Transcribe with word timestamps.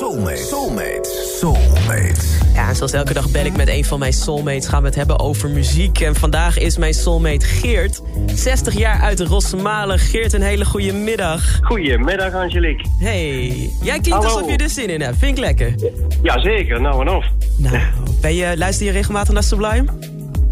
Soulmate. 0.00 0.36
Soulmate. 0.36 1.08
Soulmate. 1.38 2.20
Ja, 2.54 2.68
en 2.68 2.76
zoals 2.76 2.92
elke 2.92 3.12
dag 3.12 3.30
bel 3.30 3.44
ik 3.44 3.56
met 3.56 3.68
een 3.68 3.84
van 3.84 3.98
mijn 3.98 4.12
soulmates. 4.12 4.68
Gaan 4.68 4.80
we 4.80 4.86
het 4.86 4.96
hebben 4.96 5.18
over 5.18 5.48
muziek. 5.48 6.00
En 6.00 6.14
vandaag 6.14 6.58
is 6.58 6.76
mijn 6.76 6.94
soulmate 6.94 7.46
Geert. 7.46 8.02
60 8.34 8.78
jaar 8.78 9.00
uit 9.00 9.20
Rosmalen. 9.20 9.98
Geert, 9.98 10.32
een 10.32 10.42
hele 10.42 10.64
goede 10.64 10.92
middag. 10.92 11.58
Goedemiddag, 11.62 12.34
Angelique. 12.34 12.84
Hey, 12.98 13.48
jij 13.82 14.00
klinkt 14.00 14.08
Hallo. 14.08 14.28
alsof 14.28 14.50
je 14.50 14.56
er 14.56 14.70
zin 14.70 14.88
in 14.88 15.00
hebt. 15.00 15.16
Vind 15.18 15.38
ik 15.38 15.44
lekker. 15.44 15.74
Jazeker, 16.22 16.80
nou 16.80 17.06
en 17.06 17.14
of. 17.14 17.24
Nou, 17.56 17.78
ben 18.20 18.34
je, 18.34 18.54
luister 18.56 18.86
je 18.86 18.92
regelmatig 18.92 19.34
naar 19.34 19.42
Sublime? 19.42 19.84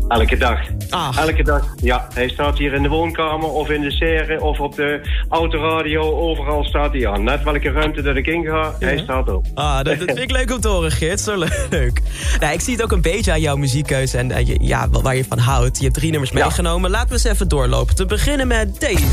Elke 0.09 0.37
dag. 0.37 0.59
Ach. 0.91 1.19
Elke 1.19 1.43
dag. 1.43 1.75
Ja, 1.77 2.09
hij 2.15 2.29
staat 2.29 2.59
hier 2.59 2.73
in 2.73 2.83
de 2.83 2.89
woonkamer 2.89 3.49
of 3.49 3.69
in 3.71 3.81
de 3.81 3.91
serre 3.91 4.41
of 4.43 4.61
op 4.61 4.75
de 4.77 5.01
autoradio. 5.29 6.19
Overal 6.19 6.65
staat 6.65 6.93
hij 6.93 7.09
aan. 7.09 7.25
Net 7.25 7.43
welke 7.43 7.71
ruimte 7.71 8.03
dat 8.03 8.17
ik 8.17 8.27
inga, 8.27 8.75
hij 8.79 8.99
staat 8.99 9.29
op. 9.29 9.47
Ah, 9.55 9.77
dat, 9.77 9.85
dat 9.85 9.97
vind 9.99 10.19
ik 10.19 10.31
leuk 10.31 10.51
om 10.53 10.61
te 10.61 10.69
horen, 10.69 10.91
Geert. 10.91 11.21
Zo 11.21 11.37
leuk. 11.71 12.01
Nou, 12.41 12.53
ik 12.53 12.61
zie 12.61 12.73
het 12.75 12.83
ook 12.83 12.93
een 12.93 13.01
beetje 13.03 13.33
aan 13.33 13.41
jouw 13.41 13.57
muziekkeuze 13.57 14.19
en 14.19 14.31
eh, 14.31 14.57
ja, 14.61 14.89
waar 14.91 15.17
je 15.17 15.25
van 15.29 15.39
houdt. 15.39 15.77
Je 15.79 15.83
hebt 15.85 15.95
drie 15.97 16.11
nummers 16.11 16.33
Ja. 16.33 16.39
meegenomen. 16.45 16.91
Laten 16.91 17.09
we 17.09 17.15
eens 17.15 17.25
even 17.25 17.49
doorlopen. 17.49 17.95
Te 17.95 18.07
beginnen 18.07 18.47
met 18.47 18.81
deze. 18.81 19.05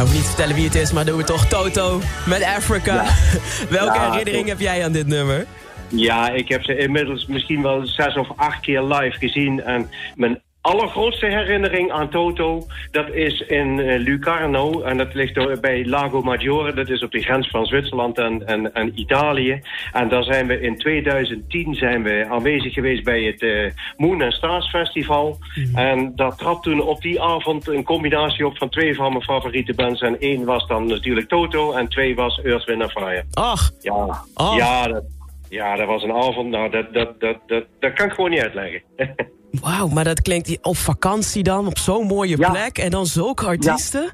Nou, 0.00 0.12
hoef 0.12 0.20
niet 0.20 0.28
te 0.30 0.36
vertellen 0.36 0.60
wie 0.60 0.70
het 0.70 0.74
is, 0.74 0.92
maar 0.92 1.04
doen 1.04 1.16
we 1.16 1.24
toch 1.24 1.46
Toto 1.46 2.00
met 2.26 2.42
Africa. 2.42 3.04
Welke 3.78 3.98
Ja, 3.98 4.10
herinnering 4.10 4.48
heb 4.48 4.60
jij 4.60 4.84
aan 4.84 4.92
dit 4.92 5.06
nummer? 5.06 5.46
Ja, 5.88 6.30
ik 6.30 6.48
heb 6.48 6.62
ze 6.62 6.78
inmiddels 6.78 7.26
misschien 7.26 7.62
wel 7.62 7.86
zes 7.86 8.16
of 8.16 8.28
acht 8.36 8.60
keer 8.60 8.82
live 8.82 9.18
gezien. 9.18 9.62
En 9.62 9.90
mijn 10.14 10.40
allergrootste 10.60 11.26
herinnering 11.26 11.92
aan 11.92 12.10
Toto, 12.10 12.66
dat 12.90 13.12
is 13.12 13.40
in 13.40 13.80
eh, 13.80 13.98
Lucarno. 13.98 14.82
En 14.82 14.96
dat 14.96 15.14
ligt 15.14 15.34
door- 15.34 15.60
bij 15.60 15.86
Lago 15.86 16.22
Maggiore. 16.22 16.72
Dat 16.74 16.88
is 16.88 17.02
op 17.02 17.10
de 17.10 17.20
grens 17.22 17.48
van 17.48 17.66
Zwitserland 17.66 18.18
en, 18.18 18.46
en, 18.46 18.74
en 18.74 19.00
Italië. 19.00 19.60
En 19.92 20.08
daar 20.08 20.22
zijn 20.24 20.46
we 20.46 20.60
in 20.60 20.78
2010 20.78 21.74
zijn 21.74 22.02
we 22.02 22.26
aanwezig 22.28 22.72
geweest 22.72 23.04
bij 23.04 23.22
het 23.22 23.42
eh, 23.42 23.70
Moon 23.96 24.22
and 24.22 24.32
Stars 24.32 24.68
Festival. 24.70 25.38
En 25.74 26.12
daar 26.16 26.36
trad 26.36 26.62
toen 26.62 26.80
op 26.82 27.00
die 27.00 27.20
avond 27.22 27.68
een 27.68 27.84
combinatie 27.84 28.46
op 28.46 28.58
van 28.58 28.68
twee 28.68 28.94
van 28.94 29.10
mijn 29.12 29.22
favoriete 29.24 29.74
bands. 29.74 30.00
En 30.00 30.18
één 30.18 30.44
was 30.44 30.66
dan 30.66 30.86
natuurlijk 30.86 31.28
Toto 31.28 31.72
en 31.72 31.88
twee 31.88 32.14
was 32.14 32.40
Earth, 32.42 32.64
Wind 32.64 32.90
Fire. 32.92 33.24
Ach, 33.32 33.70
Ja, 33.80 34.22
ja, 34.56 34.88
dat, 34.88 35.04
ja, 35.48 35.76
dat 35.76 35.86
was 35.86 36.02
een 36.02 36.12
avond. 36.12 36.50
Nou, 36.50 36.70
dat, 36.70 36.92
dat, 36.94 37.20
dat, 37.20 37.36
dat, 37.46 37.64
dat 37.80 37.92
kan 37.92 38.06
ik 38.06 38.12
gewoon 38.12 38.30
niet 38.30 38.40
uitleggen. 38.42 38.82
wauw, 39.50 39.88
maar 39.88 40.04
dat 40.04 40.22
klinkt 40.22 40.58
op 40.62 40.76
vakantie 40.76 41.42
dan, 41.42 41.66
op 41.66 41.78
zo'n 41.78 42.06
mooie 42.06 42.38
Ja. 42.38 42.50
plek. 42.50 42.78
En 42.78 42.90
dan 42.90 43.06
zulke 43.06 43.46
artiesten. 43.46 44.02
ja, 44.02 44.12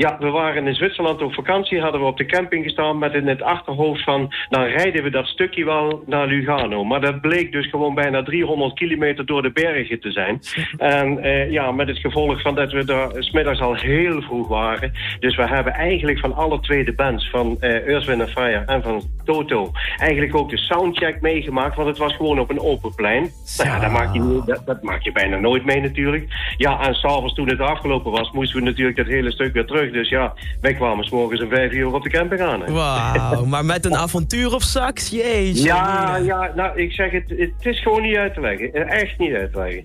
we 0.00 0.30
waren 0.30 0.66
in 0.66 0.74
Zwitserland 0.74 1.22
op 1.22 1.34
vakantie. 1.34 1.80
Hadden 1.80 2.00
we 2.00 2.06
op 2.06 2.16
de 2.16 2.26
camping 2.26 2.64
gestaan 2.64 2.98
met 2.98 3.14
in 3.14 3.26
het 3.28 3.42
achterhoofd 3.42 4.04
van... 4.04 4.34
dan 4.48 4.62
rijden 4.62 5.02
we 5.02 5.10
dat 5.10 5.26
stukje 5.26 5.64
wel 5.64 6.02
naar 6.06 6.26
Lugano. 6.26 6.84
Maar 6.84 7.00
dat 7.00 7.20
bleek 7.20 7.52
dus 7.52 7.66
gewoon 7.66 7.94
bijna 7.94 8.22
300 8.22 8.74
kilometer 8.74 9.26
door 9.26 9.42
de 9.42 9.52
bergen 9.52 10.00
te 10.00 10.10
zijn. 10.10 10.40
En 10.78 11.18
eh, 11.18 11.50
ja, 11.50 11.72
met 11.72 11.88
het 11.88 11.98
gevolg 11.98 12.42
van 12.42 12.54
dat 12.54 12.72
we 12.72 12.84
daar 12.84 13.08
smiddags 13.18 13.60
al 13.60 13.74
heel 13.74 14.22
vroeg 14.22 14.48
waren. 14.48 14.92
Dus 15.20 15.36
we 15.36 15.48
hebben 15.48 15.72
eigenlijk 15.72 16.18
van 16.18 16.34
alle 16.34 16.60
twee 16.60 16.84
de 16.84 16.92
bands... 16.92 17.30
van 17.30 17.56
eh 17.60 17.88
Earth, 17.88 18.04
Wind 18.04 18.20
and 18.20 18.30
Fire 18.30 18.62
en 18.66 18.82
van 18.82 19.02
Toto... 19.24 19.70
eigenlijk 19.96 20.34
ook 20.36 20.50
de 20.50 20.58
soundcheck 20.58 21.20
meegemaakt. 21.20 21.76
Want 21.76 21.88
het 21.88 21.98
was 21.98 22.16
gewoon 22.16 22.40
op 22.40 22.50
een 22.50 22.60
open 22.60 22.94
plein. 22.94 23.30
Nou 23.56 23.68
ja, 23.70 23.78
dat 23.78 23.90
maak, 23.90 24.14
je, 24.14 24.42
dat, 24.46 24.66
dat 24.66 24.82
maak 24.82 25.02
je 25.02 25.12
bijna 25.12 25.38
nooit 25.38 25.64
mee 25.64 25.80
natuurlijk. 25.80 26.54
Ja, 26.56 26.80
en 26.86 26.94
s'avonds 26.94 27.34
toen 27.34 27.48
het 27.48 27.60
afgelopen 27.60 28.10
was... 28.10 28.30
moesten 28.30 28.58
we 28.58 28.64
natuurlijk 28.64 28.96
dat 28.96 29.06
hele 29.06 29.30
stuk 29.30 29.52
weer 29.52 29.66
terug. 29.66 29.89
Dus 29.92 30.08
ja, 30.08 30.32
wij 30.60 30.74
kwamen 30.74 31.04
's 31.04 31.10
morgens 31.10 31.42
om 31.42 31.48
vijf 31.48 31.72
uur 31.72 31.94
op 31.94 32.02
de 32.02 32.10
camping 32.10 32.40
aan. 32.40 32.60
hè. 32.62 32.72
Wauw, 32.72 33.44
maar 33.52 33.64
met 33.64 33.84
een 33.84 33.96
avontuur 33.96 34.54
op 34.54 34.62
sax, 34.62 35.08
jeetje. 35.08 35.62
Ja, 35.62 36.16
ja, 36.16 36.52
nou, 36.56 36.80
ik 36.82 36.92
zeg 36.92 37.10
het, 37.10 37.24
het 37.28 37.50
is 37.60 37.82
gewoon 37.82 38.02
niet 38.02 38.16
uit 38.16 38.34
te 38.34 38.40
leggen. 38.40 38.72
Echt 38.88 39.18
niet 39.18 39.34
uit 39.34 39.52
te 39.52 39.58
leggen. 39.58 39.84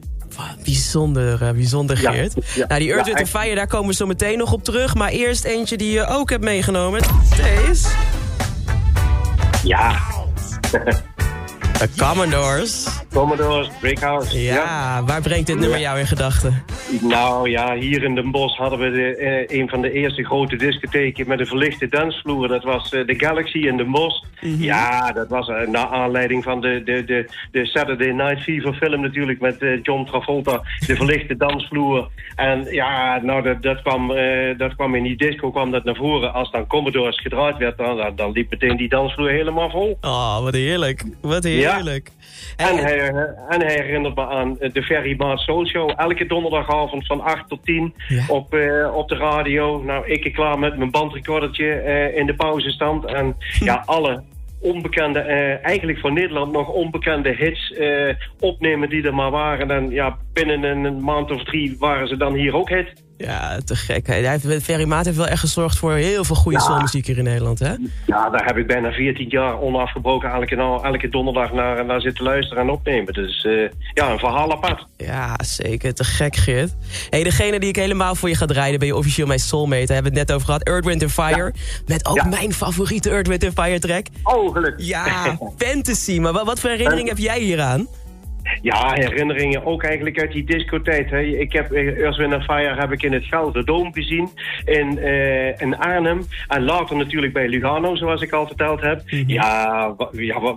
Bijzonder, 0.64 1.42
eh, 1.44 1.52
bijzonder 1.52 1.98
Geert. 1.98 2.34
ja, 2.56 2.66
nou, 2.68 2.80
die 2.80 2.94
Earth, 2.94 3.08
ja. 3.20 3.26
Fire, 3.26 3.56
daar 3.56 3.68
komen 3.68 3.88
we 3.90 3.94
zo 3.96 4.06
meteen 4.06 4.38
nog 4.38 4.54
op 4.54 4.64
terug. 4.64 4.96
Maar 4.96 5.10
eerst 5.10 5.44
eentje 5.44 5.78
die 5.78 5.92
je 5.92 6.08
ook 6.08 6.30
hebt 6.30 6.44
meegenomen. 6.44 7.02
Deze. 7.38 7.88
Ja, 9.64 9.96
De 11.80 11.90
Commodores. 11.98 12.88
Commodores, 13.16 13.70
Brickhouse. 13.80 14.42
Ja, 14.42 15.04
waar 15.06 15.22
brengt 15.22 15.48
dit 15.48 15.60
nummer 15.60 15.80
Ja. 15.80 15.84
jou 15.88 16.00
in 16.00 16.08
gedachten? 16.08 16.64
Nou 17.02 17.50
ja, 17.50 17.76
hier 17.76 18.04
in 18.04 18.16
Den 18.16 18.32
Bosch 18.32 18.58
hadden 18.58 18.80
we 18.80 18.90
de, 18.92 19.16
eh, 19.16 19.60
een 19.60 19.70
van 19.70 19.82
de 19.82 19.92
eerste 19.92 20.24
grote 20.26 20.56
discotheken 20.56 21.28
met 21.28 21.40
een 21.40 21.46
verlichte 21.48 21.88
dansvloer. 21.88 22.48
Dat 22.48 22.64
was 22.64 22.94
eh, 22.94 23.06
de 23.06 23.14
Galaxy 23.18 23.58
in 23.58 23.78
Den 23.78 23.92
Bosch. 23.92 24.24
Ja, 24.42 25.12
dat 25.12 25.28
was 25.30 25.48
eh, 25.50 25.68
naar 25.68 25.88
aanleiding 25.88 26.44
van 26.44 26.62
de, 26.62 26.82
de, 26.86 27.04
de, 27.06 27.30
de 27.52 27.66
Saturday 27.66 28.10
Night 28.12 28.44
Fever 28.44 28.74
film 28.74 29.02
natuurlijk 29.02 29.40
met 29.40 29.58
John 29.84 30.06
Travolta. 30.06 30.62
De 30.88 30.96
verlichte 30.96 31.38
dansvloer. 31.46 32.10
En 32.36 32.68
ja, 32.72 33.20
nou 33.24 33.42
dat, 33.44 33.62
dat, 33.64 33.82
kwam, 33.82 34.08
dat 34.58 34.76
kwam 34.76 34.96
in 34.96 35.04
die 35.04 35.18
disco 35.18 35.52
kwam 35.52 35.72
dat 35.72 35.84
naar 35.84 35.96
voren. 35.96 36.34
Als 36.34 36.52
dan 36.52 36.68
Commodores 36.68 37.20
gedraaid 37.22 37.58
werd, 37.58 37.78
dan, 37.78 37.98
dan, 37.98 38.16
dan 38.16 38.32
liep 38.32 38.50
meteen 38.50 38.78
die 38.78 38.90
dansvloer 38.90 39.30
helemaal 39.30 39.70
vol. 39.70 39.98
Oh, 40.02 40.40
wat 40.42 40.54
heerlijk. 40.54 41.04
Wat 41.22 41.44
heerlijk. 41.44 42.12
En 42.56 42.68
En- 42.68 42.78
hij, 42.78 43.05
en 43.50 43.62
hij 43.62 43.74
herinnert 43.74 44.16
me 44.16 44.28
aan 44.28 44.60
eh, 44.60 44.74
de 44.74 44.84
Ferry 44.84 45.16
Maat 45.18 45.40
Soul 45.40 45.68
Show. 45.68 45.92
Elke 45.96 46.26
donderdagavond 46.26 47.06
van 47.06 47.22
8 47.22 47.48
tot 47.48 47.64
10 47.64 47.94
Ja. 48.08 48.24
op, 48.28 48.54
eh, 48.54 48.96
op 48.96 49.10
de 49.10 49.16
radio. 49.16 49.84
Nou, 49.84 50.08
ik 50.08 50.34
klaar 50.34 50.60
met 50.60 50.78
mijn 50.78 50.92
bandrecordertje 50.92 51.72
eh, 51.72 52.18
in 52.18 52.26
de 52.26 52.36
pauzestand. 52.36 53.06
En 53.06 53.36
ja, 53.60 53.84
alle 53.86 54.24
onbekende, 54.62 55.20
eh, 55.20 55.66
eigenlijk 55.66 56.00
voor 56.00 56.12
Nederland 56.14 56.52
nog 56.52 56.70
onbekende 56.70 57.36
hits 57.36 57.72
eh, 57.74 58.14
opnemen 58.40 58.90
die 58.90 59.04
er 59.04 59.16
maar 59.16 59.32
waren. 59.32 59.72
En 59.72 59.90
ja, 59.90 60.18
binnen 60.34 60.64
een 60.64 61.04
maand 61.04 61.32
of 61.32 61.44
drie 61.44 61.76
waren 61.80 62.08
ze 62.08 62.18
dan 62.18 62.34
hier 62.34 62.56
ook 62.56 62.70
hit. 62.70 63.04
Ja, 63.18 63.58
te 63.66 63.76
gek. 63.76 64.08
Hij 64.08 64.30
heeft, 64.30 64.64
Ferry 64.64 64.84
Maat 64.88 65.06
heeft 65.06 65.18
wel 65.18 65.28
echt 65.28 65.40
gezorgd 65.40 65.78
voor 65.78 65.92
heel 65.94 66.24
veel 66.24 66.36
goede 66.36 66.60
soulmuziek 66.62 67.06
hier 67.08 67.18
in 67.18 67.24
Nederland, 67.24 67.60
hè? 67.60 67.74
Ja, 68.06 68.30
daar 68.30 68.46
heb 68.46 68.58
ik 68.58 68.68
bijna 68.68 68.92
14 68.92 69.30
jaar 69.30 69.60
onafgebroken 69.62 70.30
elke, 70.32 70.56
elke 70.84 71.10
donderdag 71.10 71.52
naar, 71.54 71.86
naar 71.86 72.02
zitten 72.02 72.24
luisteren 72.24 72.64
en 72.64 72.70
opnemen. 72.70 73.14
Dus 73.14 73.46
eh, 73.46 73.52
ja, 73.94 74.12
een 74.12 74.20
verhaal 74.20 74.52
apart. 74.52 74.86
Ja, 74.98 75.36
zeker. 75.44 75.94
Te 75.94 76.04
gek, 76.04 76.36
Geert. 76.36 76.74
hey, 77.10 77.24
degene 77.24 77.60
die 77.60 77.70
ik 77.70 77.76
helemaal 77.76 78.16
voor 78.16 78.30
je 78.30 78.36
ga 78.36 78.46
draaien... 78.46 78.80
ben 78.80 78.88
je 78.88 78.96
officieel 78.96 79.28
mijn 79.28 79.40
soulmate. 79.40 79.86
Daar 79.86 79.94
hebben 79.96 80.14
we 80.14 80.20
het 80.20 80.28
net 80.28 80.36
over 80.36 80.48
gehad. 80.48 80.64
Earth, 80.64 80.86
Wind 80.86 81.12
Fire. 81.12 81.54
Met 81.86 82.06
ook 82.06 82.16
Ja. 82.16 82.26
mijn 82.26 82.54
favoriete 82.54 83.10
Earth, 83.10 83.28
Wind 83.28 83.46
Fire 83.54 83.80
track. 83.80 84.06
Oh, 84.24 84.54
gelukkig. 84.54 84.86
Ja, 84.88 85.38
Fantasy. 85.58 86.20
Maar 86.20 86.34
wat, 86.34 86.46
wat 86.46 86.60
voor 86.60 86.70
herinnering 86.70 87.08
heb 87.08 87.18
jij 87.18 87.40
hieraan? 87.40 87.88
Ja, 88.62 88.92
herinneringen 88.94 89.66
ook 89.66 89.84
eigenlijk 89.84 90.20
uit 90.22 90.32
die 90.32 90.44
discotijd. 90.44 91.10
Hè. 91.10 91.20
Ik 91.22 91.52
heb 91.54 91.72
eh, 91.72 92.00
Earth, 92.02 92.16
Wind 92.18 92.44
Fire 92.44 92.76
heb 92.80 92.92
ik 92.92 93.04
in 93.04 93.14
het 93.14 93.24
Gelderdoom 93.26 93.94
gezien 93.94 94.30
in, 94.66 94.98
eh, 95.00 95.60
in 95.62 95.78
Arnhem. 95.78 96.26
En 96.48 96.64
later 96.64 96.96
natuurlijk 96.96 97.34
bij 97.34 97.48
Lugano, 97.48 97.96
zoals 97.96 98.22
ik 98.22 98.32
al 98.32 98.48
verteld 98.48 98.82
heb. 98.82 99.02
Ja, 99.28 99.94
wa- 99.98 100.10
ja 100.12 100.40
wa- 100.40 100.56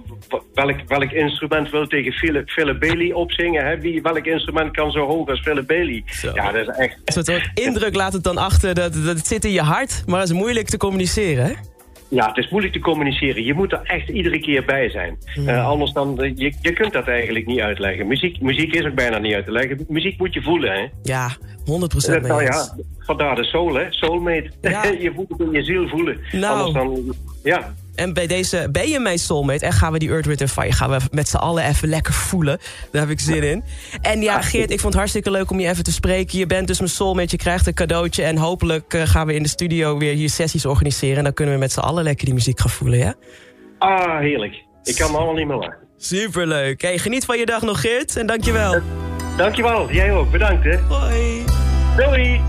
welk, 0.55 0.77
welk 0.87 1.11
instrument 1.13 1.71
wil 1.71 1.87
tegen 1.87 2.13
Philip, 2.13 2.49
Philip 2.51 2.81
Bailey 2.81 3.13
opzingen? 3.13 3.67
Hè? 3.67 3.81
Wie, 3.81 4.03
welk 4.03 4.25
instrument 4.27 4.71
kan 4.77 4.91
zo 4.91 5.07
hoog 5.07 5.29
als 5.29 5.41
Philip 5.41 5.67
Bailey? 5.67 6.03
Zo. 6.07 6.31
Ja, 6.35 6.53
dat 6.53 6.69
is 6.69 6.77
echt... 6.77 6.97
Een 7.05 7.25
soort, 7.25 7.51
indruk 7.55 7.95
laat 7.95 8.13
het 8.13 8.23
dan 8.25 8.37
achter. 8.39 8.75
Dat, 8.75 8.93
dat 8.95 9.17
het 9.17 9.27
zit 9.27 9.45
in 9.45 9.53
je 9.53 9.63
hart, 9.63 10.03
maar 10.07 10.21
het 10.21 10.29
is 10.29 10.35
moeilijk 10.35 10.69
te 10.69 10.77
communiceren, 10.77 11.45
hè? 11.45 11.53
Ja, 12.09 12.27
het 12.29 12.37
is 12.37 12.49
moeilijk 12.49 12.75
te 12.75 12.81
communiceren. 12.81 13.45
Je 13.45 13.55
moet 13.55 13.73
er 13.73 13.81
echt 13.83 14.09
iedere 14.09 14.41
keer 14.41 14.65
bij 14.65 14.91
zijn. 14.91 15.19
Eh, 15.47 15.67
anders 15.67 15.93
dan, 15.93 16.23
eh, 16.23 16.33
je, 16.37 16.53
je 16.61 16.73
kunt 16.73 16.93
dat 16.93 17.07
eigenlijk 17.09 17.47
niet 17.47 17.61
uitleggen. 17.61 18.07
Muziek, 18.07 18.41
muziek 18.41 18.75
is 18.75 18.85
ook 18.85 18.95
bijna 18.95 19.19
niet 19.19 19.35
uit 19.35 19.45
te 19.45 19.53
leggen. 19.53 19.85
Muziek 19.89 20.19
moet 20.19 20.35
je 20.35 20.43
voelen, 20.43 20.73
hè? 20.73 20.87
Ja, 21.03 21.31
100% 21.65 22.15
Eh, 22.17 22.21
mee 22.23 22.31
nou 22.31 22.43
ja, 22.43 22.69
vandaar 22.99 23.35
de 23.37 23.45
soul, 23.45 23.75
hè? 23.75 23.85
Soulmate. 23.91 24.51
Ja. 24.61 24.85
je 25.01 25.11
moet 25.15 25.29
het 25.29 25.41
in 25.41 25.53
je 25.53 25.63
ziel 25.63 25.89
voelen. 25.89 26.21
Nou. 26.33 26.59
Anders 26.59 26.73
dan, 26.73 27.15
ja. 27.43 27.75
En 27.99 28.13
bij 28.13 28.27
deze 28.27 28.69
ben 28.73 28.89
je 28.89 29.01
mijn 29.01 29.19
soulmate. 29.19 29.65
En 29.65 29.73
gaan 29.73 29.93
we 29.93 29.99
die 29.99 30.11
Earth, 30.11 30.27
Wind 30.27 30.51
Fire 30.51 30.73
gaan 30.73 30.91
we 30.91 30.99
met 31.11 31.29
z'n 31.29 31.37
allen 31.37 31.65
even 31.65 31.89
lekker 31.89 32.13
voelen. 32.13 32.59
Daar 32.93 33.03
heb 33.03 33.11
ik 33.11 33.21
zin 33.21 33.43
in. 33.43 33.65
En 34.03 34.21
ja, 34.21 34.43
Geert, 34.43 34.71
ik 34.71 34.81
vond 34.81 34.93
het 34.93 34.95
hartstikke 34.95 35.31
leuk 35.31 35.51
om 35.51 35.61
je 35.61 35.69
even 35.69 35.85
te 35.85 35.93
spreken. 35.93 36.39
Je 36.39 36.47
bent 36.47 36.67
dus 36.67 36.79
mijn 36.79 36.91
soulmate, 36.91 37.29
je 37.31 37.37
krijgt 37.37 37.67
een 37.67 37.75
cadeautje. 37.75 38.23
En 38.23 38.37
hopelijk 38.37 38.95
eh, 38.95 39.03
gaan 39.03 39.27
we 39.27 39.35
in 39.35 39.43
de 39.43 39.49
studio 39.49 39.99
weer 39.99 40.15
hier 40.15 40.31
sessies 40.31 40.67
organiseren. 40.67 41.17
En 41.17 41.25
dan 41.25 41.33
kunnen 41.33 41.55
we 41.55 41.61
met 41.61 41.73
z'n 41.73 41.81
allen 41.81 42.05
lekker 42.05 42.25
die 42.25 42.35
muziek 42.35 42.61
gaan 42.61 42.71
voelen, 42.71 42.99
ja? 42.99 43.15
Ah, 43.79 44.19
heerlijk. 44.19 44.55
Ik 44.83 44.95
kan 44.95 45.11
me 45.11 45.17
allemaal 45.17 45.35
niet 45.35 45.47
meer 45.47 45.57
lachen. 45.57 45.77
Superleuk. 45.97 46.83
Hey, 46.83 46.99
geniet 46.99 47.25
van 47.25 47.39
je 47.39 47.47
dag 47.47 47.63
nog, 47.63 47.81
Geert. 47.81 48.17
En 48.17 48.27
dankjewel. 48.27 48.81
Dankjewel. 49.37 49.93
Jij 49.93 50.13
ook. 50.13 50.31
Bedankt, 50.31 50.65
hè. 50.65 50.79
Hoi. 50.79 51.45
Doei. 51.97 52.41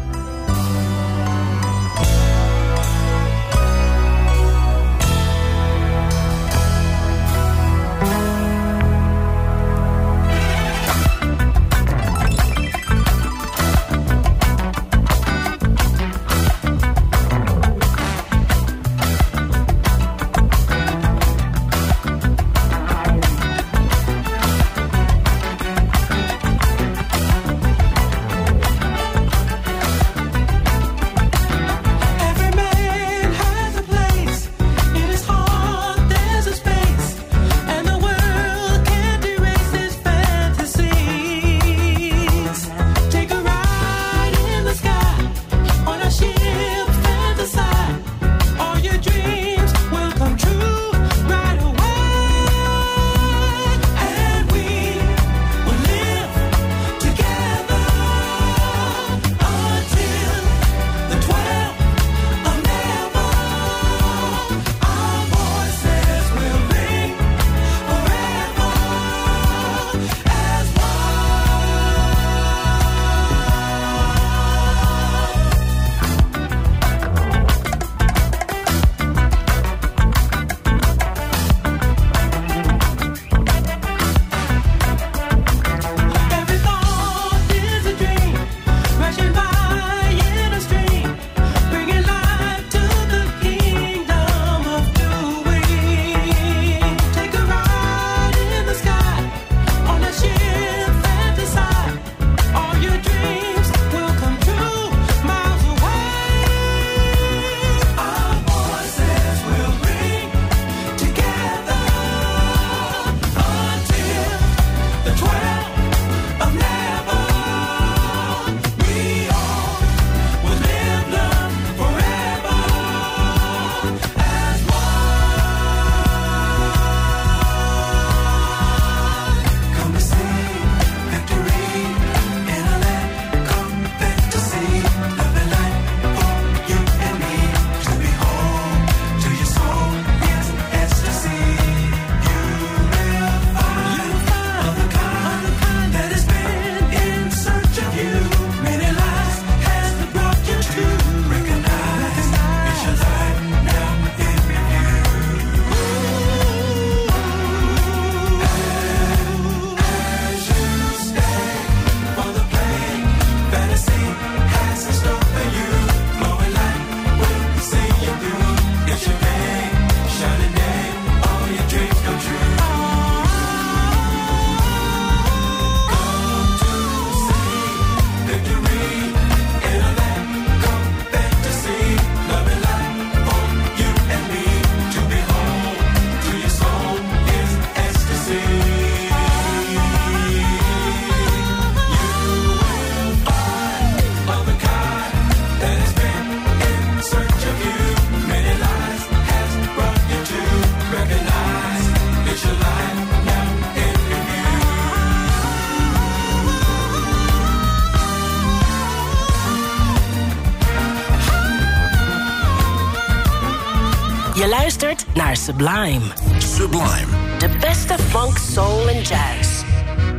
Je 214.40 214.48
luistert 214.48 215.06
naar 215.14 215.38
Sublime. 215.38 216.02
Sublime. 216.38 217.38
De 217.38 217.50
beste 217.60 217.94
funk, 217.94 218.38
soul 218.38 218.90
en 218.90 219.02
jazz. 219.02 219.64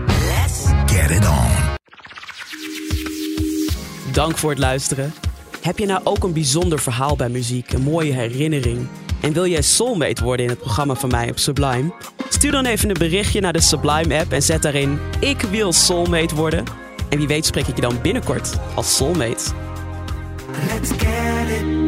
Let's 0.07 0.65
Get 0.87 1.11
it 1.11 1.29
on. 1.29 1.49
Dank 4.13 4.39
voor 4.39 4.51
het 4.51 4.59
luisteren. 4.59 5.15
Heb 5.61 5.79
je 5.79 5.87
nou 5.87 6.01
ook 6.05 6.25
een 6.25 6.33
bijzonder 6.33 6.79
verhaal 6.79 7.17
bij 7.17 7.29
muziek, 7.29 7.73
een 7.73 7.83
mooie 7.83 8.13
herinnering? 8.13 8.87
En 9.21 9.33
wil 9.33 9.47
jij 9.47 9.63
soulmate 9.63 10.25
worden 10.25 10.45
in 10.45 10.51
het 10.51 10.61
programma 10.61 10.95
van 10.95 11.11
mij 11.11 11.31
op 11.31 11.39
Sublime? 11.39 11.93
Stuur 12.29 12.53
dan 12.53 12.65
even 12.65 12.89
een 12.89 12.99
berichtje 12.99 13.41
naar 13.41 13.53
de 13.53 13.61
Sublime 13.61 14.19
app 14.19 14.33
en 14.33 14.43
zet 14.43 14.63
daarin 14.63 14.99
ik 15.21 15.41
wil 15.41 15.73
soulmate 15.73 16.35
worden. 16.35 16.65
En 17.09 17.19
wie 17.19 17.27
weet 17.27 17.47
spreek 17.47 17.67
ik 17.67 17.75
je 17.75 17.83
dan 17.83 18.01
binnenkort 18.03 18.59
als 18.75 18.97
soulmate. 18.97 19.45
Let's 20.67 20.91
get 20.91 21.61
it 21.61 21.63
on. 21.63 21.80